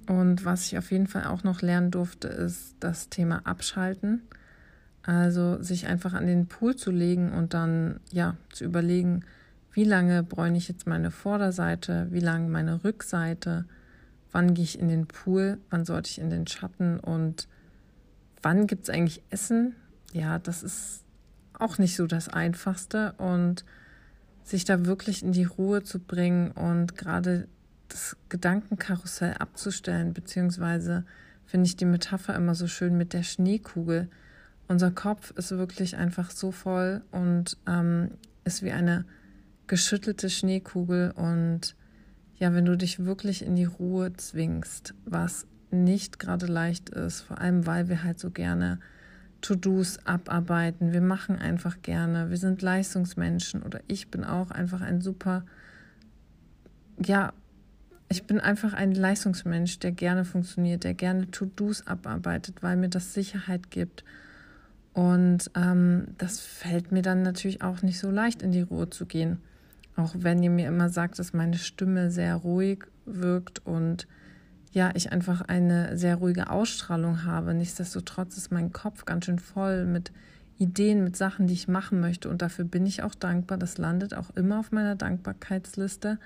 Und 0.08 0.44
was 0.44 0.66
ich 0.66 0.76
auf 0.76 0.90
jeden 0.90 1.06
Fall 1.06 1.26
auch 1.26 1.44
noch 1.44 1.62
lernen 1.62 1.92
durfte, 1.92 2.26
ist 2.26 2.74
das 2.80 3.10
Thema 3.10 3.46
Abschalten. 3.46 4.22
Also 5.04 5.62
sich 5.62 5.86
einfach 5.86 6.14
an 6.14 6.26
den 6.26 6.48
Pool 6.48 6.74
zu 6.74 6.90
legen 6.90 7.32
und 7.32 7.54
dann 7.54 8.00
ja 8.10 8.36
zu 8.50 8.64
überlegen, 8.64 9.24
wie 9.76 9.84
lange 9.84 10.22
bräune 10.22 10.56
ich 10.56 10.68
jetzt 10.68 10.86
meine 10.86 11.10
Vorderseite, 11.10 12.06
wie 12.10 12.20
lange 12.20 12.48
meine 12.48 12.82
Rückseite, 12.82 13.66
wann 14.32 14.54
gehe 14.54 14.64
ich 14.64 14.80
in 14.80 14.88
den 14.88 15.06
Pool, 15.06 15.58
wann 15.68 15.84
sollte 15.84 16.08
ich 16.08 16.18
in 16.18 16.30
den 16.30 16.46
Schatten? 16.46 16.98
Und 16.98 17.46
wann 18.40 18.66
gibt 18.66 18.84
es 18.84 18.90
eigentlich 18.90 19.22
Essen. 19.28 19.74
Ja, 20.14 20.38
das 20.38 20.62
ist 20.62 21.04
auch 21.52 21.76
nicht 21.76 21.94
so 21.94 22.06
das 22.06 22.30
Einfachste. 22.30 23.12
Und 23.18 23.66
sich 24.44 24.64
da 24.64 24.86
wirklich 24.86 25.22
in 25.22 25.32
die 25.32 25.44
Ruhe 25.44 25.82
zu 25.82 25.98
bringen 25.98 26.52
und 26.52 26.96
gerade 26.96 27.46
das 27.88 28.16
Gedankenkarussell 28.30 29.34
abzustellen, 29.34 30.14
beziehungsweise 30.14 31.04
finde 31.44 31.66
ich 31.66 31.76
die 31.76 31.84
Metapher 31.84 32.34
immer 32.34 32.54
so 32.54 32.66
schön 32.66 32.96
mit 32.96 33.12
der 33.12 33.24
Schneekugel. 33.24 34.08
Unser 34.68 34.90
Kopf 34.90 35.32
ist 35.32 35.50
wirklich 35.50 35.98
einfach 35.98 36.30
so 36.30 36.50
voll 36.50 37.02
und 37.10 37.58
ähm, 37.66 38.12
ist 38.44 38.62
wie 38.62 38.72
eine 38.72 39.04
geschüttelte 39.66 40.30
Schneekugel 40.30 41.12
und 41.12 41.74
ja, 42.38 42.52
wenn 42.54 42.66
du 42.66 42.76
dich 42.76 43.04
wirklich 43.04 43.44
in 43.44 43.56
die 43.56 43.64
Ruhe 43.64 44.12
zwingst, 44.12 44.94
was 45.04 45.46
nicht 45.70 46.18
gerade 46.18 46.46
leicht 46.46 46.90
ist, 46.90 47.22
vor 47.22 47.40
allem 47.40 47.66
weil 47.66 47.88
wir 47.88 48.02
halt 48.02 48.18
so 48.18 48.30
gerne 48.30 48.78
To-Dos 49.40 49.98
abarbeiten. 50.04 50.92
Wir 50.92 51.00
machen 51.00 51.38
einfach 51.38 51.82
gerne. 51.82 52.30
Wir 52.30 52.36
sind 52.36 52.62
Leistungsmenschen 52.62 53.62
oder 53.62 53.80
ich 53.86 54.08
bin 54.08 54.24
auch 54.24 54.50
einfach 54.50 54.80
ein 54.80 55.00
super, 55.00 55.44
ja, 57.04 57.32
ich 58.08 58.24
bin 58.24 58.40
einfach 58.40 58.72
ein 58.72 58.92
Leistungsmensch, 58.92 59.78
der 59.78 59.92
gerne 59.92 60.24
funktioniert, 60.24 60.84
der 60.84 60.94
gerne 60.94 61.30
To-Dos 61.30 61.86
abarbeitet, 61.86 62.62
weil 62.62 62.76
mir 62.76 62.88
das 62.88 63.14
Sicherheit 63.14 63.70
gibt. 63.70 64.04
Und 64.92 65.50
ähm, 65.54 66.08
das 66.16 66.40
fällt 66.40 66.92
mir 66.92 67.02
dann 67.02 67.22
natürlich 67.22 67.62
auch 67.62 67.82
nicht 67.82 67.98
so 67.98 68.10
leicht, 68.10 68.42
in 68.42 68.52
die 68.52 68.62
Ruhe 68.62 68.88
zu 68.88 69.06
gehen. 69.06 69.38
Auch 69.96 70.14
wenn 70.18 70.42
ihr 70.42 70.50
mir 70.50 70.68
immer 70.68 70.90
sagt, 70.90 71.18
dass 71.18 71.32
meine 71.32 71.56
Stimme 71.56 72.10
sehr 72.10 72.36
ruhig 72.36 72.84
wirkt 73.06 73.64
und 73.64 74.06
ja, 74.72 74.90
ich 74.94 75.10
einfach 75.10 75.40
eine 75.40 75.96
sehr 75.96 76.16
ruhige 76.16 76.50
Ausstrahlung 76.50 77.24
habe. 77.24 77.54
Nichtsdestotrotz 77.54 78.36
ist 78.36 78.52
mein 78.52 78.72
Kopf 78.72 79.06
ganz 79.06 79.24
schön 79.24 79.38
voll 79.38 79.86
mit 79.86 80.12
Ideen, 80.58 81.02
mit 81.02 81.16
Sachen, 81.16 81.46
die 81.46 81.54
ich 81.54 81.66
machen 81.66 81.98
möchte. 82.00 82.28
Und 82.28 82.42
dafür 82.42 82.66
bin 82.66 82.84
ich 82.84 83.02
auch 83.02 83.14
dankbar. 83.14 83.56
Das 83.56 83.78
landet 83.78 84.12
auch 84.12 84.30
immer 84.36 84.60
auf 84.60 84.72
meiner 84.72 84.94
Dankbarkeitsliste. 84.94 86.18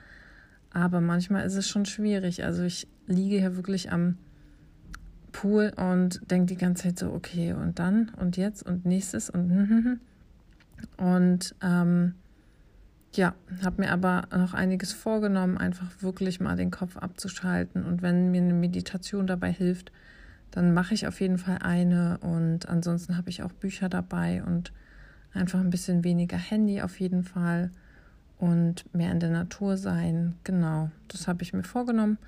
Aber 0.72 1.00
manchmal 1.00 1.46
ist 1.46 1.54
es 1.54 1.68
schon 1.68 1.86
schwierig. 1.86 2.44
Also 2.44 2.64
ich 2.64 2.88
liege 3.06 3.38
hier 3.38 3.54
wirklich 3.54 3.92
am 3.92 4.18
Pool 5.30 5.72
und 5.76 6.20
denke 6.28 6.46
die 6.46 6.56
ganze 6.56 6.84
Zeit 6.84 6.98
so, 6.98 7.12
okay, 7.12 7.52
und 7.52 7.78
dann 7.78 8.10
und 8.20 8.36
jetzt 8.36 8.64
und 8.66 8.84
nächstes 8.84 9.30
und 9.30 10.00
und 10.96 11.54
ähm, 11.62 12.14
ja, 13.14 13.34
habe 13.64 13.82
mir 13.82 13.92
aber 13.92 14.28
noch 14.32 14.54
einiges 14.54 14.92
vorgenommen, 14.92 15.58
einfach 15.58 15.90
wirklich 16.00 16.40
mal 16.40 16.56
den 16.56 16.70
Kopf 16.70 16.96
abzuschalten. 16.96 17.84
Und 17.84 18.02
wenn 18.02 18.30
mir 18.30 18.40
eine 18.40 18.54
Meditation 18.54 19.26
dabei 19.26 19.52
hilft, 19.52 19.90
dann 20.50 20.74
mache 20.74 20.94
ich 20.94 21.06
auf 21.06 21.20
jeden 21.20 21.38
Fall 21.38 21.58
eine. 21.58 22.18
Und 22.18 22.68
ansonsten 22.68 23.16
habe 23.16 23.30
ich 23.30 23.42
auch 23.42 23.52
Bücher 23.52 23.88
dabei 23.88 24.42
und 24.44 24.72
einfach 25.32 25.60
ein 25.60 25.70
bisschen 25.70 26.04
weniger 26.04 26.36
Handy 26.36 26.82
auf 26.82 27.00
jeden 27.00 27.24
Fall 27.24 27.70
und 28.38 28.92
mehr 28.94 29.12
in 29.12 29.20
der 29.20 29.30
Natur 29.30 29.76
sein. 29.76 30.34
Genau, 30.44 30.90
das 31.08 31.28
habe 31.28 31.42
ich 31.42 31.52
mir 31.52 31.62
vorgenommen. 31.62 32.18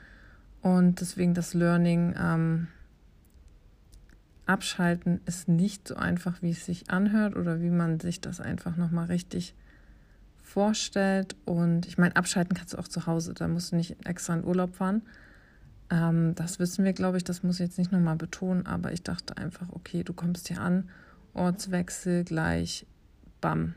Und 0.62 1.00
deswegen 1.00 1.34
das 1.34 1.54
Learning 1.54 2.14
ähm, 2.20 2.68
abschalten 4.46 5.20
ist 5.26 5.48
nicht 5.48 5.88
so 5.88 5.96
einfach, 5.96 6.42
wie 6.42 6.50
es 6.50 6.66
sich 6.66 6.90
anhört 6.90 7.36
oder 7.36 7.60
wie 7.60 7.70
man 7.70 8.00
sich 8.00 8.20
das 8.20 8.40
einfach 8.40 8.76
nochmal 8.76 9.06
richtig 9.06 9.54
vorstellt. 10.52 11.34
Und 11.44 11.86
ich 11.86 11.98
meine, 11.98 12.14
abschalten 12.16 12.56
kannst 12.56 12.74
du 12.74 12.78
auch 12.78 12.88
zu 12.88 13.06
Hause, 13.06 13.32
da 13.34 13.48
musst 13.48 13.72
du 13.72 13.76
nicht 13.76 13.96
extra 14.06 14.34
in 14.34 14.44
Urlaub 14.44 14.74
fahren. 14.76 15.02
Ähm, 15.90 16.34
das 16.34 16.58
wissen 16.58 16.84
wir, 16.84 16.92
glaube 16.92 17.16
ich, 17.16 17.24
das 17.24 17.42
muss 17.42 17.56
ich 17.56 17.66
jetzt 17.66 17.78
nicht 17.78 17.92
nochmal 17.92 18.16
betonen, 18.16 18.66
aber 18.66 18.92
ich 18.92 19.02
dachte 19.02 19.36
einfach, 19.38 19.68
okay, 19.70 20.04
du 20.04 20.12
kommst 20.12 20.48
hier 20.48 20.60
an, 20.60 20.90
Ortswechsel 21.34 22.24
gleich, 22.24 22.86
bam, 23.40 23.74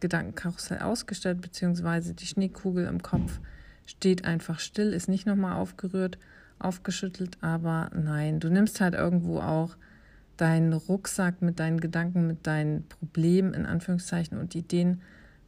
Gedankenkarussell 0.00 0.78
ausgestellt, 0.78 1.40
beziehungsweise 1.40 2.14
die 2.14 2.26
Schneekugel 2.26 2.86
im 2.86 3.02
Kopf 3.02 3.40
steht 3.86 4.24
einfach 4.24 4.60
still, 4.60 4.92
ist 4.92 5.08
nicht 5.08 5.26
nochmal 5.26 5.54
aufgerührt, 5.54 6.18
aufgeschüttelt, 6.58 7.38
aber 7.40 7.90
nein, 7.94 8.40
du 8.40 8.48
nimmst 8.48 8.80
halt 8.80 8.94
irgendwo 8.94 9.40
auch 9.40 9.76
deinen 10.36 10.72
Rucksack 10.72 11.42
mit 11.42 11.58
deinen 11.58 11.80
Gedanken, 11.80 12.26
mit 12.26 12.46
deinen 12.46 12.86
Problemen 12.88 13.54
in 13.54 13.66
Anführungszeichen 13.66 14.38
und 14.38 14.54
Ideen 14.54 15.00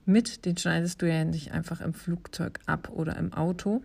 mit, 0.09 0.45
den 0.45 0.57
schneidest 0.57 1.03
du 1.03 1.09
ja 1.09 1.25
nicht 1.25 1.53
einfach 1.53 1.81
im 1.81 1.95
Flugzeug 1.95 2.61
ab 2.67 2.91
oder 2.91 3.17
im 3.17 3.33
Auto. 3.33 3.83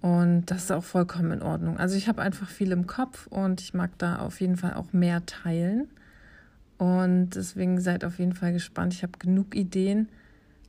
Und 0.00 0.46
das 0.46 0.64
ist 0.64 0.72
auch 0.72 0.82
vollkommen 0.82 1.30
in 1.30 1.42
Ordnung. 1.42 1.78
Also 1.78 1.96
ich 1.96 2.08
habe 2.08 2.20
einfach 2.20 2.48
viel 2.48 2.72
im 2.72 2.88
Kopf 2.88 3.28
und 3.28 3.60
ich 3.60 3.72
mag 3.72 3.96
da 3.98 4.18
auf 4.18 4.40
jeden 4.40 4.56
Fall 4.56 4.74
auch 4.74 4.92
mehr 4.92 5.24
teilen. 5.26 5.88
Und 6.76 7.30
deswegen 7.36 7.80
seid 7.80 8.04
auf 8.04 8.18
jeden 8.18 8.34
Fall 8.34 8.52
gespannt. 8.52 8.92
Ich 8.94 9.04
habe 9.04 9.16
genug 9.18 9.54
Ideen, 9.54 10.08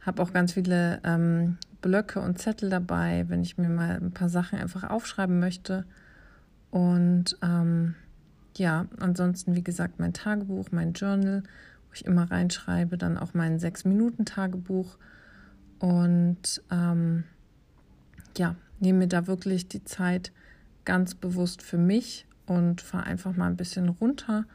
habe 0.02 0.22
auch 0.22 0.32
ganz 0.32 0.54
viele 0.54 1.02
ähm, 1.04 1.58
Blöcke 1.82 2.20
und 2.20 2.38
Zettel 2.38 2.70
dabei, 2.70 3.26
wenn 3.28 3.42
ich 3.42 3.58
mir 3.58 3.70
mal 3.70 3.98
ein 3.98 4.12
paar 4.12 4.30
Sachen 4.30 4.60
einfach 4.60 4.88
aufschreiben 4.88 5.40
möchte. 5.40 5.86
Und 6.70 7.38
ähm, 7.42 7.96
ja, 8.56 8.86
ansonsten, 9.00 9.56
wie 9.56 9.64
gesagt, 9.64 10.00
mein 10.00 10.14
Tagebuch, 10.14 10.68
mein 10.72 10.94
Journal, 10.94 11.42
wo 11.94 11.96
ich 11.96 12.06
immer 12.06 12.32
reinschreibe, 12.32 12.98
dann 12.98 13.20
auch 13.20 13.36
mein 13.36 13.60
Sechs-Minuten-Tagebuch. 13.60 14.98
Und 15.78 16.64
ähm, 16.72 17.24
ja, 18.36 18.56
nehme 18.80 19.00
mir 19.00 19.08
da 19.08 19.28
wirklich 19.28 19.68
die 19.68 19.84
Zeit 19.84 20.32
ganz 20.86 21.14
bewusst 21.14 21.62
für 21.62 21.78
mich 21.78 22.26
und 22.48 22.82
fahre 22.82 23.06
einfach 23.06 23.36
mal 23.36 23.48
ein 23.48 23.58
bisschen 23.58 23.90
runter, 23.90 24.46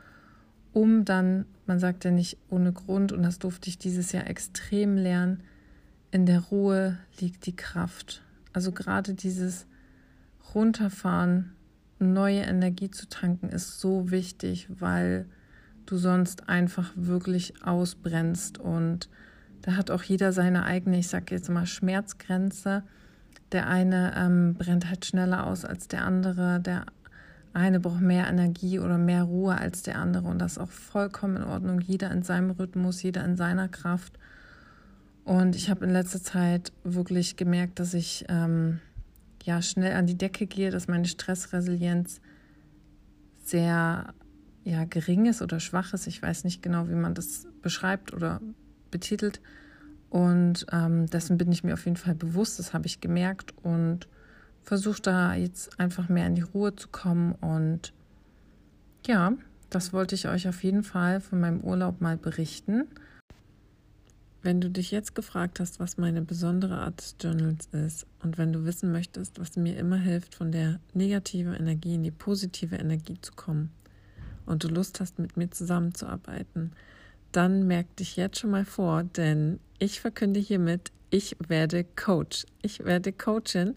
um 0.72 1.04
dann, 1.04 1.46
man 1.66 1.78
sagt 1.78 2.04
ja 2.04 2.10
nicht 2.10 2.38
ohne 2.50 2.72
Grund, 2.72 3.12
und 3.12 3.22
das 3.22 3.38
durfte 3.38 3.68
ich 3.68 3.78
dieses 3.78 4.10
Jahr 4.10 4.26
extrem 4.26 4.96
lernen, 4.96 5.44
in 6.10 6.26
der 6.26 6.40
Ruhe 6.40 6.98
liegt 7.20 7.46
die 7.46 7.54
Kraft. 7.54 8.22
Also 8.52 8.72
gerade 8.72 9.14
dieses 9.14 9.66
Runterfahren, 10.54 11.52
neue 12.00 12.40
Energie 12.40 12.90
zu 12.90 13.08
tanken, 13.08 13.48
ist 13.48 13.78
so 13.78 14.10
wichtig, 14.10 14.68
weil 14.80 15.26
du 15.90 15.96
sonst 15.96 16.48
einfach 16.48 16.92
wirklich 16.94 17.54
ausbrennst. 17.64 18.58
Und 18.58 19.08
da 19.62 19.76
hat 19.76 19.90
auch 19.90 20.02
jeder 20.02 20.32
seine 20.32 20.64
eigene, 20.64 20.98
ich 20.98 21.08
sage 21.08 21.34
jetzt 21.34 21.50
mal, 21.50 21.66
Schmerzgrenze. 21.66 22.82
Der 23.52 23.66
eine 23.66 24.14
ähm, 24.16 24.54
brennt 24.54 24.88
halt 24.88 25.06
schneller 25.06 25.46
aus 25.46 25.64
als 25.64 25.88
der 25.88 26.04
andere. 26.04 26.60
Der 26.60 26.86
eine 27.52 27.80
braucht 27.80 28.00
mehr 28.00 28.28
Energie 28.28 28.78
oder 28.78 28.98
mehr 28.98 29.24
Ruhe 29.24 29.56
als 29.56 29.82
der 29.82 29.98
andere. 29.98 30.28
Und 30.28 30.38
das 30.38 30.52
ist 30.52 30.58
auch 30.58 30.70
vollkommen 30.70 31.38
in 31.38 31.44
Ordnung. 31.44 31.80
Jeder 31.80 32.10
in 32.10 32.22
seinem 32.22 32.50
Rhythmus, 32.50 33.02
jeder 33.02 33.24
in 33.24 33.36
seiner 33.36 33.68
Kraft. 33.68 34.18
Und 35.24 35.56
ich 35.56 35.68
habe 35.68 35.84
in 35.84 35.90
letzter 35.90 36.22
Zeit 36.22 36.72
wirklich 36.84 37.36
gemerkt, 37.36 37.80
dass 37.80 37.94
ich 37.94 38.24
ähm, 38.28 38.80
ja 39.44 39.60
schnell 39.62 39.94
an 39.94 40.06
die 40.06 40.16
Decke 40.16 40.46
gehe, 40.46 40.70
dass 40.70 40.88
meine 40.88 41.06
Stressresilienz 41.06 42.20
sehr 43.44 44.14
ja, 44.68 44.84
gering 44.84 45.32
oder 45.40 45.60
schwach 45.60 45.94
ist. 45.94 46.06
Ich 46.06 46.22
weiß 46.22 46.44
nicht 46.44 46.62
genau, 46.62 46.88
wie 46.88 46.94
man 46.94 47.14
das 47.14 47.46
beschreibt 47.62 48.12
oder 48.12 48.40
betitelt. 48.90 49.40
Und 50.10 50.66
ähm, 50.72 51.06
dessen 51.06 51.38
bin 51.38 51.50
ich 51.50 51.64
mir 51.64 51.74
auf 51.74 51.84
jeden 51.84 51.96
Fall 51.96 52.14
bewusst, 52.14 52.58
das 52.58 52.72
habe 52.72 52.86
ich 52.86 53.00
gemerkt 53.00 53.54
und 53.62 54.08
versuche 54.62 55.00
da 55.00 55.34
jetzt 55.34 55.78
einfach 55.80 56.08
mehr 56.08 56.26
in 56.26 56.34
die 56.34 56.42
Ruhe 56.42 56.76
zu 56.76 56.88
kommen. 56.88 57.32
Und 57.32 57.92
ja, 59.06 59.32
das 59.70 59.92
wollte 59.92 60.14
ich 60.14 60.28
euch 60.28 60.48
auf 60.48 60.62
jeden 60.62 60.82
Fall 60.82 61.20
von 61.20 61.40
meinem 61.40 61.60
Urlaub 61.60 62.00
mal 62.00 62.16
berichten. 62.16 62.86
Wenn 64.42 64.60
du 64.60 64.70
dich 64.70 64.90
jetzt 64.90 65.14
gefragt 65.14 65.60
hast, 65.60 65.80
was 65.80 65.98
meine 65.98 66.22
besondere 66.22 66.78
Art 66.78 67.00
des 67.00 67.16
Journals 67.20 67.66
ist 67.72 68.06
und 68.22 68.38
wenn 68.38 68.52
du 68.52 68.64
wissen 68.64 68.92
möchtest, 68.92 69.40
was 69.40 69.56
mir 69.56 69.76
immer 69.76 69.98
hilft, 69.98 70.34
von 70.34 70.52
der 70.52 70.78
negativen 70.94 71.54
Energie 71.54 71.94
in 71.94 72.02
die 72.02 72.10
positive 72.10 72.76
Energie 72.76 73.18
zu 73.20 73.32
kommen 73.32 73.70
und 74.48 74.64
du 74.64 74.68
Lust 74.68 75.00
hast, 75.00 75.18
mit 75.18 75.36
mir 75.36 75.50
zusammenzuarbeiten, 75.50 76.72
dann 77.32 77.66
merk 77.66 77.94
dich 77.96 78.16
jetzt 78.16 78.38
schon 78.38 78.50
mal 78.50 78.64
vor, 78.64 79.04
denn 79.04 79.60
ich 79.78 80.00
verkünde 80.00 80.40
hiermit, 80.40 80.90
ich 81.10 81.36
werde 81.46 81.84
Coach. 81.84 82.44
Ich 82.62 82.84
werde 82.84 83.12
Coachin 83.12 83.76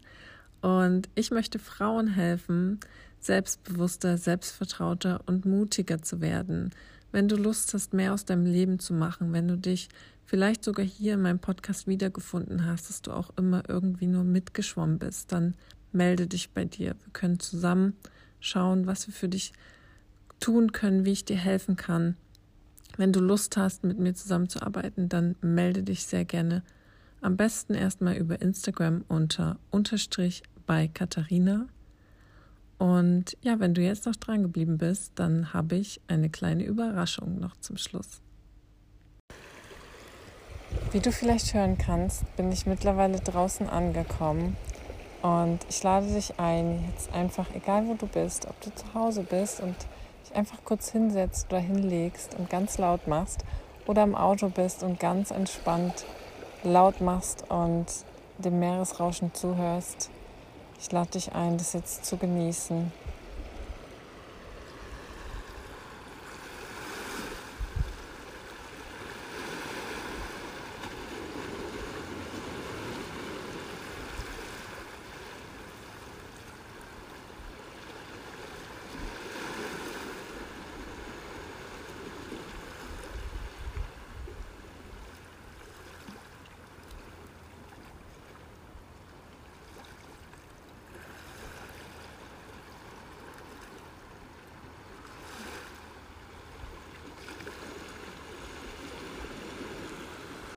und 0.61 1.09
ich 1.15 1.31
möchte 1.31 1.59
Frauen 1.59 2.07
helfen, 2.07 2.79
selbstbewusster, 3.19 4.17
selbstvertrauter 4.17 5.21
und 5.25 5.45
mutiger 5.45 6.01
zu 6.01 6.21
werden. 6.21 6.71
Wenn 7.11 7.27
du 7.27 7.35
Lust 7.35 7.73
hast, 7.73 7.93
mehr 7.93 8.13
aus 8.13 8.25
deinem 8.25 8.45
Leben 8.45 8.79
zu 8.79 8.93
machen, 8.93 9.33
wenn 9.33 9.47
du 9.47 9.57
dich 9.57 9.89
vielleicht 10.25 10.63
sogar 10.63 10.85
hier 10.85 11.15
in 11.15 11.21
meinem 11.21 11.39
Podcast 11.39 11.87
wiedergefunden 11.87 12.65
hast, 12.65 12.89
dass 12.89 13.01
du 13.01 13.11
auch 13.11 13.31
immer 13.37 13.63
irgendwie 13.67 14.07
nur 14.07 14.23
mitgeschwommen 14.23 14.97
bist, 14.97 15.31
dann 15.31 15.55
melde 15.91 16.27
dich 16.27 16.51
bei 16.51 16.65
dir. 16.65 16.95
Wir 17.03 17.13
können 17.13 17.39
zusammen 17.39 17.93
schauen, 18.39 18.87
was 18.87 19.07
wir 19.07 19.13
für 19.13 19.29
dich 19.29 19.53
tun 20.41 20.73
können, 20.73 21.05
wie 21.05 21.13
ich 21.13 21.23
dir 21.23 21.37
helfen 21.37 21.77
kann. 21.77 22.17
Wenn 22.97 23.13
du 23.13 23.21
Lust 23.21 23.55
hast, 23.55 23.85
mit 23.85 23.97
mir 23.97 24.13
zusammenzuarbeiten, 24.13 25.07
dann 25.07 25.35
melde 25.41 25.83
dich 25.83 26.05
sehr 26.05 26.25
gerne. 26.25 26.63
Am 27.21 27.37
besten 27.37 27.73
erstmal 27.73 28.15
über 28.17 28.41
Instagram 28.41 29.05
unter 29.07 29.57
Unterstrich 29.69 30.43
bei 30.65 30.89
Katharina. 30.89 31.67
Und 32.77 33.37
ja, 33.41 33.59
wenn 33.59 33.73
du 33.73 33.81
jetzt 33.81 34.07
noch 34.07 34.15
dran 34.15 34.41
geblieben 34.41 34.77
bist, 34.77 35.13
dann 35.15 35.53
habe 35.53 35.75
ich 35.75 36.01
eine 36.07 36.29
kleine 36.29 36.65
Überraschung 36.65 37.39
noch 37.39 37.55
zum 37.57 37.77
Schluss. 37.77 38.21
Wie 40.91 40.99
du 40.99 41.11
vielleicht 41.11 41.53
hören 41.53 41.77
kannst, 41.77 42.23
bin 42.35 42.51
ich 42.51 42.65
mittlerweile 42.65 43.19
draußen 43.19 43.69
angekommen 43.69 44.57
und 45.21 45.59
ich 45.69 45.83
lade 45.83 46.07
dich 46.07 46.39
ein, 46.39 46.83
jetzt 46.89 47.13
einfach, 47.13 47.53
egal 47.53 47.87
wo 47.87 47.93
du 47.93 48.07
bist, 48.07 48.47
ob 48.47 48.59
du 48.61 48.73
zu 48.73 48.93
Hause 48.93 49.23
bist 49.23 49.61
und 49.61 49.75
dich 50.23 50.35
einfach 50.35 50.59
kurz 50.63 50.91
hinsetzt 50.91 51.47
oder 51.49 51.59
hinlegst 51.59 52.35
und 52.35 52.49
ganz 52.49 52.77
laut 52.77 53.07
machst 53.07 53.43
oder 53.85 54.03
im 54.03 54.15
Auto 54.15 54.49
bist 54.49 54.83
und 54.83 54.99
ganz 54.99 55.31
entspannt 55.31 56.05
laut 56.63 57.01
machst 57.01 57.49
und 57.49 57.85
dem 58.37 58.59
Meeresrauschen 58.59 59.33
zuhörst. 59.33 60.09
Ich 60.79 60.91
lade 60.91 61.11
dich 61.11 61.33
ein, 61.33 61.57
das 61.57 61.73
jetzt 61.73 62.05
zu 62.05 62.17
genießen. 62.17 62.91